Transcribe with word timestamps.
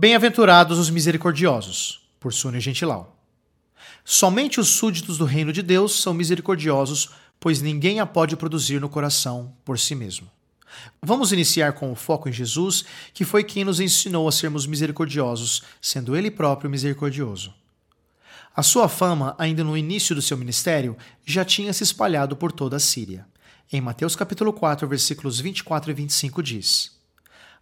Bem-aventurados 0.00 0.78
os 0.78 0.90
misericordiosos, 0.90 2.08
por 2.20 2.32
Sônia 2.32 2.60
Gentilau. 2.60 3.20
Somente 4.04 4.60
os 4.60 4.68
súditos 4.68 5.18
do 5.18 5.24
reino 5.24 5.52
de 5.52 5.60
Deus 5.60 6.00
são 6.00 6.14
misericordiosos, 6.14 7.10
pois 7.40 7.60
ninguém 7.60 7.98
a 7.98 8.06
pode 8.06 8.36
produzir 8.36 8.80
no 8.80 8.88
coração 8.88 9.52
por 9.64 9.76
si 9.76 9.96
mesmo. 9.96 10.30
Vamos 11.02 11.32
iniciar 11.32 11.72
com 11.72 11.90
o 11.90 11.96
foco 11.96 12.28
em 12.28 12.32
Jesus, 12.32 12.84
que 13.12 13.24
foi 13.24 13.42
quem 13.42 13.64
nos 13.64 13.80
ensinou 13.80 14.28
a 14.28 14.30
sermos 14.30 14.68
misericordiosos, 14.68 15.64
sendo 15.82 16.16
ele 16.16 16.30
próprio 16.30 16.70
misericordioso. 16.70 17.52
A 18.54 18.62
sua 18.62 18.88
fama, 18.88 19.34
ainda 19.36 19.64
no 19.64 19.76
início 19.76 20.14
do 20.14 20.22
seu 20.22 20.36
ministério, 20.36 20.96
já 21.26 21.44
tinha 21.44 21.72
se 21.72 21.82
espalhado 21.82 22.36
por 22.36 22.52
toda 22.52 22.76
a 22.76 22.80
Síria. 22.80 23.26
Em 23.72 23.80
Mateus 23.80 24.14
capítulo 24.14 24.52
4, 24.52 24.86
versículos 24.86 25.40
24 25.40 25.90
e 25.90 25.94
25 25.94 26.40
diz: 26.40 26.97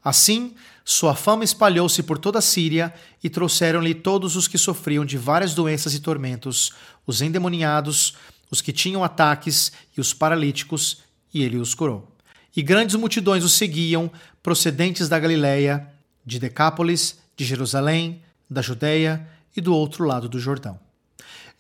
Assim, 0.07 0.55
sua 0.85 1.17
fama 1.17 1.43
espalhou-se 1.43 2.01
por 2.01 2.17
toda 2.17 2.39
a 2.39 2.41
Síria 2.41 2.95
e 3.25 3.29
trouxeram-lhe 3.29 3.93
todos 3.93 4.37
os 4.37 4.47
que 4.47 4.57
sofriam 4.57 5.05
de 5.05 5.19
várias 5.19 5.53
doenças 5.53 5.95
e 5.95 5.99
tormentos, 5.99 6.73
os 7.05 7.21
endemoniados, 7.21 8.15
os 8.49 8.61
que 8.61 8.73
tinham 8.73 9.03
ataques 9.03 9.73
e 9.97 10.01
os 10.01 10.15
paralíticos, 10.15 10.99
e 11.35 11.43
ele 11.43 11.57
os 11.57 11.75
curou. 11.75 12.07
E 12.57 12.63
grandes 12.63 12.95
multidões 12.95 13.43
o 13.43 13.49
seguiam, 13.49 14.09
procedentes 14.45 15.09
da 15.09 15.19
Galiléia, 15.19 15.93
de 16.25 16.39
Decápolis, 16.39 17.19
de 17.37 17.45
Jerusalém, 17.45 18.23
da 18.49 18.63
Judéia 18.63 19.29
e 19.57 19.61
do 19.61 19.75
outro 19.75 20.05
lado 20.05 20.29
do 20.29 20.39
Jordão. 20.39 20.86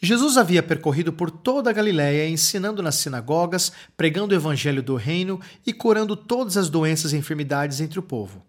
Jesus 0.00 0.36
havia 0.36 0.62
percorrido 0.62 1.12
por 1.12 1.30
toda 1.30 1.70
a 1.70 1.72
Galiléia, 1.72 2.28
ensinando 2.28 2.82
nas 2.82 2.96
sinagogas, 2.96 3.72
pregando 3.96 4.34
o 4.34 4.36
evangelho 4.36 4.82
do 4.82 4.94
reino 4.94 5.40
e 5.66 5.72
curando 5.72 6.14
todas 6.14 6.56
as 6.56 6.68
doenças 6.68 7.12
e 7.12 7.16
enfermidades 7.16 7.80
entre 7.80 7.98
o 7.98 8.02
povo. 8.02 8.44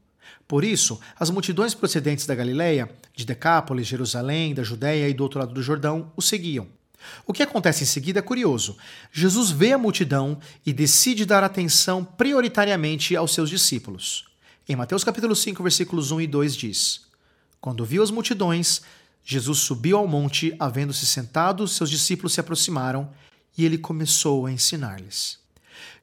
Por 0.48 0.64
isso, 0.64 1.00
as 1.20 1.30
multidões 1.30 1.74
procedentes 1.74 2.26
da 2.26 2.36
Galiléia, 2.36 2.90
de 3.16 3.26
Decápolis, 3.26 3.88
Jerusalém, 3.88 4.54
da 4.54 4.64
Judéia 4.64 5.10
e 5.10 5.14
do 5.14 5.24
outro 5.24 5.40
lado 5.40 5.54
do 5.54 5.62
Jordão, 5.62 6.12
o 6.16 6.22
seguiam. 6.22 6.68
O 7.26 7.34
que 7.34 7.44
acontece 7.44 7.84
em 7.84 7.88
seguida 7.88 8.20
é 8.20 8.22
curioso. 8.22 8.78
Jesus 9.12 9.52
vê 9.52 9.74
a 9.74 9.78
multidão 9.78 10.40
e 10.66 10.74
decide 10.74 11.26
dar 11.26 11.44
atenção 11.44 12.04
prioritariamente 12.04 13.16
aos 13.16 13.34
seus 13.34 13.50
discípulos. 13.50 14.26
Em 14.68 14.76
Mateus 14.76 15.04
capítulo 15.04 15.36
5, 15.36 15.62
versículos 15.64 16.12
1 16.12 16.22
e 16.22 16.28
2 16.28 16.56
diz: 16.56 17.02
Quando 17.62 17.86
viu 17.86 18.04
as 18.04 18.12
multidões, 18.12 18.82
Jesus 19.30 19.60
subiu 19.60 19.98
ao 19.98 20.08
monte, 20.08 20.56
havendo-se 20.58 21.06
sentado, 21.06 21.68
seus 21.68 21.90
discípulos 21.90 22.32
se 22.32 22.40
aproximaram 22.40 23.12
e 23.58 23.66
ele 23.66 23.78
começou 23.78 24.46
a 24.46 24.52
ensinar-lhes. 24.54 25.38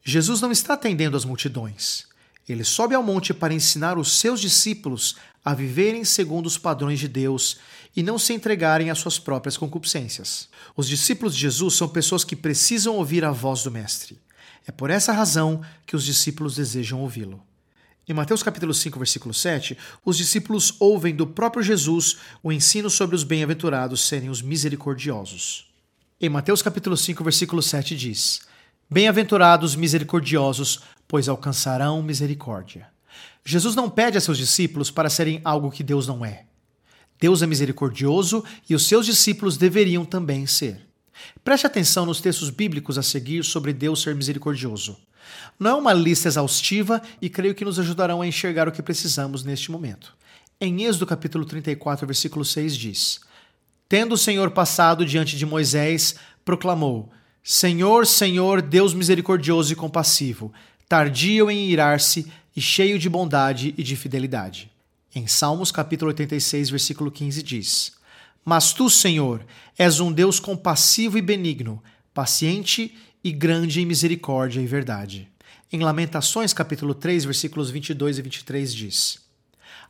Jesus 0.05 0.43
não 0.43 0.53
está 0.53 0.75
atendendo 0.75 1.17
às 1.17 1.25
multidões. 1.25 2.05
Ele 2.47 2.63
sobe 2.63 2.95
ao 2.95 3.03
monte 3.03 3.33
para 3.33 3.55
ensinar 3.55 3.97
os 3.97 4.19
seus 4.19 4.43
discípulos 4.43 5.17
a 5.43 5.55
viverem 5.55 6.05
segundo 6.05 6.45
os 6.45 6.59
padrões 6.59 7.01
de 7.01 7.09
Deus 7.09 7.57
e 7.97 8.03
não 8.03 8.19
se 8.19 8.35
entregarem 8.35 8.91
às 8.91 8.99
suas 8.99 9.19
próprias 9.19 9.57
concupiscências. 9.57 10.51
Os 10.77 10.87
discípulos 10.87 11.35
de 11.35 11.41
Jesus 11.41 11.77
são 11.77 11.89
pessoas 11.89 12.25
que 12.25 12.37
precisam 12.37 12.97
ouvir 12.97 13.25
a 13.25 13.31
voz 13.31 13.63
do 13.63 13.71
Mestre. 13.71 14.21
É 14.67 14.71
por 14.71 14.91
essa 14.91 15.15
razão 15.15 15.63
que 15.87 15.97
os 15.97 16.05
discípulos 16.05 16.57
desejam 16.57 17.01
ouvi-lo. 17.01 17.43
Em 18.07 18.13
Mateus 18.13 18.43
capítulo 18.43 18.75
5, 18.75 18.99
versículo 18.99 19.33
7, 19.33 19.79
os 20.05 20.19
discípulos 20.19 20.75
ouvem 20.79 21.17
do 21.17 21.27
próprio 21.27 21.63
Jesus 21.63 22.19
o 22.43 22.53
ensino 22.53 22.91
sobre 22.91 23.17
os 23.17 23.25
bem-aventurados 23.25 24.07
serem 24.07 24.29
os 24.29 24.43
misericordiosos. 24.43 25.73
Em 26.21 26.29
Mateus 26.29 26.61
capítulo 26.61 26.99
5, 26.99 27.25
versículo 27.25 27.63
7 27.63 27.97
diz: 27.97 28.43
Bem-aventurados 28.91 29.75
misericordiosos, 29.75 30.81
pois 31.09 31.31
alcançarão 31.31 32.03
misericórdia. 32.03 32.89
Jesus 33.43 33.75
não 33.75 33.89
pede 33.89 34.19
a 34.19 34.21
seus 34.21 34.37
discípulos 34.37 34.91
para 34.91 35.09
serem 35.09 35.41
algo 35.43 35.71
que 35.71 35.83
Deus 35.83 36.07
não 36.07 36.23
é. 36.23 36.45
Deus 37.19 37.41
é 37.41 37.47
misericordioso 37.47 38.45
e 38.69 38.75
os 38.75 38.87
seus 38.87 39.07
discípulos 39.07 39.57
deveriam 39.57 40.05
também 40.05 40.47
ser. 40.47 40.79
Preste 41.43 41.67
atenção 41.67 42.05
nos 42.05 42.21
textos 42.21 42.51
bíblicos 42.51 42.99
a 42.99 43.03
seguir 43.03 43.45
sobre 43.45 43.73
Deus 43.73 44.03
ser 44.03 44.15
misericordioso. 44.15 44.99
Não 45.59 45.71
é 45.71 45.75
uma 45.75 45.93
lista 45.93 46.29
exaustiva 46.29 47.01
e 47.21 47.29
creio 47.29 47.55
que 47.55 47.65
nos 47.65 47.79
ajudarão 47.79 48.23
a 48.23 48.27
enxergar 48.27 48.69
o 48.69 48.73
que 48.73 48.83
precisamos 48.83 49.45
neste 49.45 49.71
momento. 49.71 50.15
Em 50.61 50.85
Êxodo 50.85 51.07
capítulo 51.07 51.45
34, 51.45 52.07
versículo 52.07 52.45
6 52.45 52.77
diz: 52.77 53.21
Tendo 53.89 54.15
o 54.15 54.19
Senhor 54.19 54.51
passado 54.51 55.05
diante 55.05 55.37
de 55.37 55.45
Moisés, 55.45 56.15
proclamou: 56.45 57.13
Senhor, 57.43 58.07
Senhor, 58.07 58.63
Deus 58.63 58.95
misericordioso 58.95 59.73
e 59.73 59.77
compassivo, 59.77 60.53
tardio 60.89 61.51
em 61.51 61.69
irar-se 61.69 62.31
e 62.57 62.61
cheio 62.61 62.99
de 62.99 63.09
bondade 63.09 63.75
e 63.77 63.83
de 63.83 63.97
fidelidade. 63.97 64.71
Em 65.15 65.27
Salmos 65.27 65.71
capítulo 65.71 66.09
86, 66.09 66.71
versículo 66.71 67.11
15 67.11 67.43
diz: 67.43 67.93
Mas 68.45 68.73
tu, 68.73 68.89
Senhor, 68.89 69.45
és 69.77 70.01
um 70.01 70.13
Deus 70.13 70.41
compassivo 70.41 71.19
e 71.19 71.23
benigno, 71.23 71.83
paciente 72.13 72.97
e 73.25 73.33
grande 73.33 73.81
em 73.81 73.87
misericórdia 73.87 74.61
e 74.61 74.67
verdade. 74.67 75.27
Em 75.73 75.81
Lamentações, 75.81 76.53
capítulo 76.53 76.95
3, 76.95 77.25
versículos 77.25 77.71
22 77.71 78.19
e 78.19 78.23
23 78.23 78.75
diz: 78.75 79.19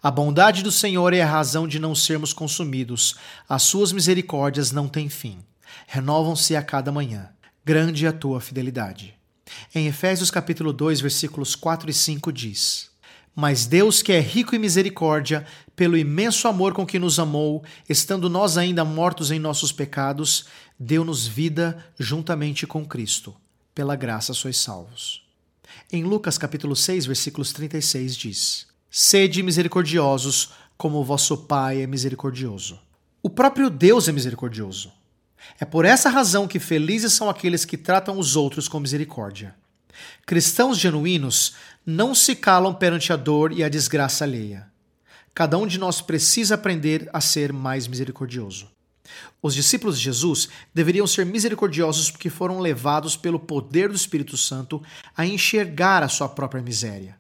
A 0.00 0.09
bondade 0.09 0.62
do 0.62 0.71
Senhor 0.71 1.12
é 1.12 1.21
a 1.21 1.27
razão 1.27 1.67
de 1.67 1.81
não 1.81 1.97
sermos 1.97 2.33
consumidos, 2.33 3.17
as 3.49 3.65
suas 3.65 3.91
misericórdias 3.91 4.71
não 4.71 4.89
têm 4.89 5.09
fim. 5.09 5.39
Renovam-se 5.89 6.55
a 6.55 6.62
cada 6.62 6.93
manhã. 6.93 7.28
Grande 7.65 8.06
é 8.06 8.09
a 8.09 8.12
tua 8.12 8.41
fidelidade. 8.41 9.15
Em 9.75 9.89
Efésios 9.89 10.31
capítulo 10.31 10.72
2, 10.72 11.01
versículos 11.01 11.56
4 11.56 11.91
e 11.91 11.93
5 11.93 12.33
diz: 12.33 12.94
Mas 13.34 13.67
Deus, 13.67 14.00
que 14.00 14.12
é 14.12 14.21
rico 14.21 14.55
em 14.55 14.59
misericórdia, 14.59 15.45
pelo 15.75 15.97
imenso 15.97 16.47
amor 16.47 16.72
com 16.72 16.87
que 16.87 16.99
nos 16.99 17.19
amou, 17.19 17.65
estando 17.89 18.31
nós 18.31 18.56
ainda 18.56 18.84
mortos 18.84 19.31
em 19.31 19.41
nossos 19.41 19.72
pecados, 19.72 20.47
deu-nos 20.78 21.27
vida 21.27 21.84
juntamente 21.99 22.67
com 22.67 22.87
Cristo. 22.87 23.34
Pela 23.75 23.97
graça 23.97 24.33
sois 24.33 24.56
salvos. 24.56 25.25
Em 25.91 26.05
Lucas 26.05 26.39
capítulo 26.39 26.77
6, 26.77 27.06
versículos 27.06 27.53
36 27.53 28.17
diz: 28.17 28.67
Sede 28.89 29.43
misericordiosos, 29.43 30.51
como 30.77 31.03
vosso 31.03 31.37
Pai 31.37 31.83
é 31.83 31.87
misericordioso. 31.87 32.78
O 33.21 33.28
próprio 33.28 33.69
Deus 33.69 34.06
é 34.06 34.12
misericordioso. 34.12 34.93
É 35.59 35.65
por 35.65 35.84
essa 35.84 36.09
razão 36.09 36.47
que 36.47 36.61
felizes 36.61 37.12
são 37.12 37.28
aqueles 37.28 37.65
que 37.65 37.77
tratam 37.77 38.19
os 38.19 38.37
outros 38.37 38.69
com 38.69 38.78
misericórdia. 38.78 39.55
Cristãos 40.27 40.78
genuínos 40.78 41.55
não 41.84 42.15
se 42.15 42.34
calam 42.34 42.75
perante 42.75 43.12
a 43.12 43.16
dor 43.16 43.53
e 43.53 43.62
a 43.62 43.69
desgraça 43.69 44.25
alheia. 44.25 44.66
Cada 45.34 45.59
um 45.59 45.66
de 45.66 45.78
nós 45.78 46.00
precisa 46.00 46.55
aprender 46.55 47.09
a 47.12 47.21
ser 47.21 47.53
mais 47.53 47.87
misericordioso. 47.87 48.71
Os 49.43 49.54
discípulos 49.54 49.99
de 49.99 50.04
Jesus 50.04 50.49
deveriam 50.72 51.06
ser 51.06 51.27
misericordiosos 51.27 52.10
porque 52.10 52.31
foram 52.31 52.60
levados 52.60 53.16
pelo 53.16 53.38
poder 53.38 53.88
do 53.88 53.94
Espírito 53.94 54.37
Santo 54.37 54.83
a 55.16 55.27
enxergar 55.27 56.03
a 56.03 56.09
sua 56.09 56.28
própria 56.28 56.62
miséria. 56.62 57.16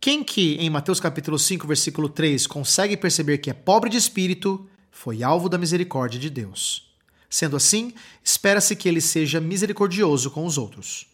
Quem 0.00 0.24
que, 0.24 0.56
em 0.56 0.68
Mateus 0.68 0.98
capítulo 0.98 1.38
5, 1.38 1.64
versículo 1.66 2.08
3, 2.08 2.46
consegue 2.48 2.96
perceber 2.96 3.38
que 3.38 3.50
é 3.50 3.54
pobre 3.54 3.88
de 3.88 3.96
espírito, 3.96 4.68
foi 4.90 5.22
alvo 5.22 5.48
da 5.48 5.56
misericórdia 5.56 6.18
de 6.18 6.28
Deus. 6.28 6.90
Sendo 7.30 7.56
assim, 7.56 7.94
espera-se 8.24 8.74
que 8.74 8.88
ele 8.88 9.00
seja 9.00 9.40
misericordioso 9.40 10.30
com 10.30 10.44
os 10.44 10.58
outros. 10.58 11.06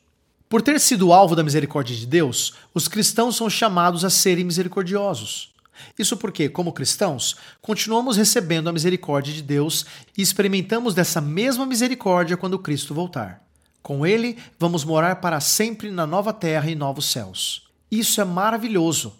Por 0.48 0.62
ter 0.62 0.80
sido 0.80 1.12
alvo 1.12 1.36
da 1.36 1.42
misericórdia 1.42 1.94
de 1.94 2.06
Deus, 2.06 2.54
os 2.72 2.88
cristãos 2.88 3.36
são 3.36 3.50
chamados 3.50 4.02
a 4.02 4.08
serem 4.08 4.44
misericordiosos. 4.44 5.52
Isso 5.98 6.16
porque, 6.16 6.48
como 6.48 6.72
cristãos, 6.72 7.36
continuamos 7.60 8.16
recebendo 8.16 8.68
a 8.68 8.72
misericórdia 8.72 9.32
de 9.34 9.42
Deus 9.42 9.84
e 10.16 10.22
experimentamos 10.22 10.94
dessa 10.94 11.20
mesma 11.20 11.66
misericórdia 11.66 12.36
quando 12.36 12.58
Cristo 12.58 12.94
voltar. 12.94 13.44
Com 13.82 14.06
Ele, 14.06 14.38
vamos 14.58 14.84
morar 14.84 15.16
para 15.16 15.38
sempre 15.38 15.90
na 15.90 16.06
nova 16.06 16.32
terra 16.32 16.70
e 16.70 16.74
novos 16.74 17.04
céus. 17.04 17.68
Isso 17.90 18.18
é 18.18 18.24
maravilhoso. 18.24 19.14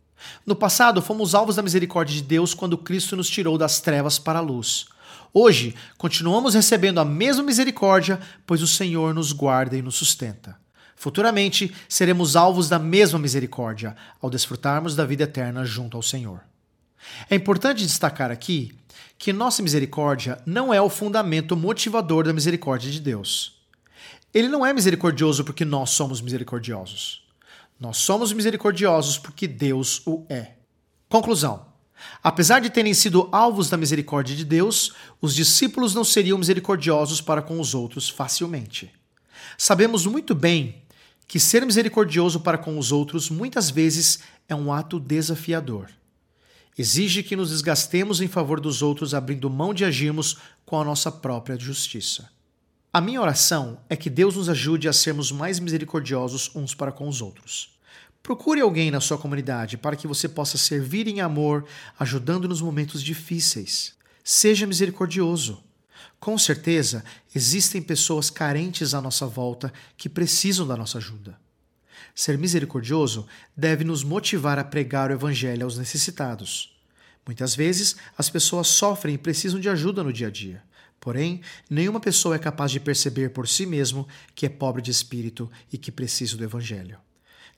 No 0.47 0.57
passado, 0.57 1.03
fomos 1.03 1.35
alvos 1.35 1.57
da 1.57 1.63
misericórdia 1.63 2.15
de 2.15 2.23
Deus 2.23 2.55
quando 2.55 2.79
Cristo 2.79 3.15
nos 3.15 3.29
tirou 3.29 3.59
das 3.59 3.81
trevas 3.81 4.19
para 4.19 4.39
a 4.39 4.43
luz. 4.43 4.87
Hoje, 5.33 5.75
continuamos 5.99 6.55
recebendo 6.55 7.01
a 7.01 7.05
mesma 7.05 7.43
misericórdia, 7.43 8.19
pois 8.47 8.63
o 8.63 8.67
Senhor 8.67 9.15
nos 9.15 9.31
guarda 9.31 9.77
e 9.77 9.83
nos 9.83 9.95
sustenta. 9.95 10.57
Futuramente, 10.99 11.73
seremos 11.89 12.35
alvos 12.35 12.69
da 12.69 12.77
mesma 12.77 13.21
misericórdia 13.21 13.95
ao 14.21 14.29
desfrutarmos 14.29 14.97
da 14.97 15.07
vida 15.07 15.23
eterna 15.23 15.65
junto 15.65 15.97
ao 15.97 16.03
Senhor. 16.03 16.41
É 17.31 17.37
importante 17.37 17.87
destacar 17.87 18.33
aqui 18.33 18.77
que 19.17 19.33
nossa 19.33 19.63
misericórdia 19.63 20.43
não 20.45 20.75
é 20.75 20.83
o 20.83 20.91
fundamento 20.91 21.57
motivador 21.57 22.25
da 22.25 22.33
misericórdia 22.33 22.91
de 22.91 22.99
Deus. 22.99 23.61
Ele 24.35 24.49
não 24.49 24.67
é 24.67 24.73
misericordioso 24.73 25.45
porque 25.45 25.65
nós 25.65 25.91
somos 25.91 26.21
misericordiosos. 26.21 27.23
Nós 27.79 27.99
somos 27.99 28.33
misericordiosos 28.33 29.19
porque 29.19 29.47
Deus 29.47 30.03
o 30.05 30.27
é. 30.29 30.55
Conclusão: 31.09 31.65
Apesar 32.25 32.59
de 32.59 32.71
terem 32.71 32.93
sido 32.93 33.29
alvos 33.31 33.71
da 33.71 33.77
misericórdia 33.77 34.35
de 34.35 34.45
Deus, 34.45 34.93
os 35.21 35.33
discípulos 35.33 35.95
não 35.95 36.03
seriam 36.03 36.39
misericordiosos 36.39 37.21
para 37.21 37.41
com 37.41 37.61
os 37.61 37.73
outros 37.73 38.09
facilmente. 38.09 38.93
Sabemos 39.57 40.05
muito 40.05 40.35
bem 40.35 40.83
que 41.29 41.39
ser 41.39 41.65
misericordioso 41.67 42.41
para 42.41 42.57
com 42.57 42.79
os 42.79 42.91
outros 42.91 43.29
muitas 43.29 43.69
vezes 43.69 44.21
é 44.49 44.55
um 44.55 44.73
ato 44.73 44.99
desafiador. 44.99 45.91
exige 46.77 47.23
que 47.23 47.37
nos 47.37 47.51
desgastemos 47.51 48.21
em 48.21 48.29
favor 48.29 48.61
dos 48.61 48.83
outros, 48.83 49.13
abrindo 49.13 49.51
mão 49.51 49.75
de 49.75 49.85
agirmos 49.85 50.39
com 50.65 50.81
a 50.81 50.85
nossa 50.85 51.13
própria 51.13 51.59
justiça. 51.59 52.31
A 52.93 53.01
minha 53.01 53.21
oração 53.21 53.81
é 53.91 53.97
que 53.97 54.09
Deus 54.09 54.37
nos 54.37 54.49
ajude 54.49 54.89
a 54.89 54.93
sermos 54.93 55.31
mais 55.31 55.59
misericordiosos 55.59 56.51
uns 56.55 56.75
para 56.75 56.93
com 56.93 57.07
os 57.07 57.21
outros. 57.21 57.77
Procure 58.23 58.61
alguém 58.61 58.91
na 58.91 59.01
sua 59.01 59.19
comunidade 59.19 59.77
para 59.77 59.97
que 59.97 60.07
você 60.07 60.29
possa 60.29 60.57
servir 60.57 61.07
em 61.09 61.21
amor, 61.21 61.67
ajudando 61.99 62.49
nos 62.49 62.63
momentos 62.63 63.03
difíceis. 63.03 63.95
Seja 64.25 64.67
misericordioso. 64.67 65.63
Com 66.19 66.37
certeza, 66.37 67.05
existem 67.35 67.81
pessoas 67.81 68.31
carentes 68.31 68.95
à 68.95 69.01
nossa 69.01 69.27
volta 69.27 69.73
que 69.97 70.09
precisam 70.09 70.67
da 70.67 70.77
nossa 70.77 70.99
ajuda. 70.99 71.39
Ser 72.15 72.37
misericordioso 72.37 73.27
deve 73.57 73.85
nos 73.85 74.03
motivar 74.03 74.59
a 74.59 74.65
pregar 74.65 75.11
o 75.11 75.15
Evangelho 75.15 75.65
aos 75.65 75.79
necessitados. 75.79 76.77
Muitas 77.25 77.55
vezes, 77.55 77.97
as 78.17 78.29
pessoas 78.29 78.69
sofrem 78.69 79.15
e 79.15 79.19
precisam 79.19 79.61
de 79.61 79.69
ajuda 79.69 80.03
no 80.03 80.13
dia 80.13 80.29
a 80.29 80.31
dia. 80.31 80.63
Porém, 80.99 81.41
nenhuma 81.71 82.01
pessoa 82.01 82.35
é 82.35 82.39
capaz 82.39 82.73
de 82.73 82.81
perceber 82.81 83.31
por 83.31 83.47
si 83.47 83.67
mesmo 83.67 84.07
que 84.35 84.47
é 84.47 84.49
pobre 84.49 84.83
de 84.83 84.91
espírito 84.91 85.51
e 85.73 85.79
que 85.79 85.93
precisa 85.93 86.37
do 86.37 86.45
Evangelho. 86.45 86.99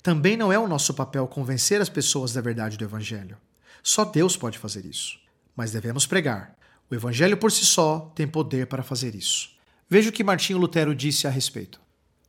Também 0.02 0.36
não 0.36 0.52
é 0.52 0.58
o 0.58 0.68
nosso 0.68 0.92
papel 0.94 1.26
convencer 1.26 1.80
as 1.80 1.88
pessoas 1.88 2.32
da 2.32 2.40
verdade 2.40 2.76
do 2.76 2.84
Evangelho. 2.84 3.36
Só 3.82 4.04
Deus 4.04 4.36
pode 4.36 4.58
fazer 4.58 4.84
isso. 4.84 5.18
Mas 5.56 5.72
devemos 5.72 6.06
pregar. 6.06 6.56
O 6.90 6.94
Evangelho 6.94 7.36
por 7.36 7.52
si 7.52 7.64
só 7.64 8.10
tem 8.14 8.26
poder 8.26 8.66
para 8.66 8.82
fazer 8.82 9.14
isso. 9.14 9.50
Veja 9.88 10.10
o 10.10 10.12
que 10.12 10.24
Martinho 10.24 10.58
Lutero 10.58 10.94
disse 10.94 11.26
a 11.26 11.30
respeito. 11.30 11.80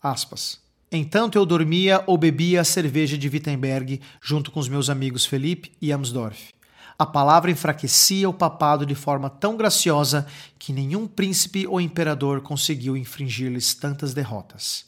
Aspas. 0.02 0.60
Entanto 0.92 1.38
eu 1.38 1.46
dormia 1.46 2.04
ou 2.06 2.18
bebia 2.18 2.62
a 2.62 2.66
cerveja 2.66 3.18
de 3.18 3.28
Wittenberg 3.28 4.02
junto 4.22 4.52
com 4.52 4.60
os 4.60 4.68
meus 4.68 4.90
amigos 4.90 5.26
Felipe 5.26 5.72
e 5.82 5.92
Amsdorff 5.92 6.54
a 7.02 7.06
palavra 7.08 7.50
enfraquecia 7.50 8.30
o 8.30 8.34
papado 8.34 8.86
de 8.86 8.94
forma 8.94 9.28
tão 9.28 9.58
graciosa 9.58 10.28
que 10.60 10.72
nenhum 10.72 11.08
príncipe 11.08 11.66
ou 11.66 11.82
imperador 11.82 12.42
conseguiu 12.42 12.96
infringir-lhes 12.96 13.74
tantas 13.74 14.14
derrotas. 14.14 14.86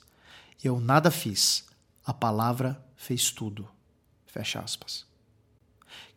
Eu 0.63 0.79
nada 0.79 1.09
fiz, 1.09 1.65
a 2.05 2.13
palavra 2.13 2.79
fez 2.95 3.31
tudo. 3.31 3.67
Fecha 4.27 4.59
aspas. 4.59 5.07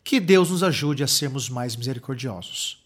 Que 0.03 0.19
Deus 0.19 0.51
nos 0.51 0.61
ajude 0.61 1.03
a 1.03 1.07
sermos 1.07 1.49
mais 1.49 1.75
misericordiosos. 1.75 2.85